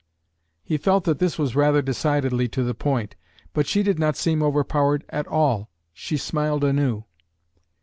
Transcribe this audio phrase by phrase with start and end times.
[0.63, 3.15] He felt that this was rather decidedly to the point,
[3.53, 5.69] but she did not seem overpowered at all.
[5.93, 7.03] She smiled anew.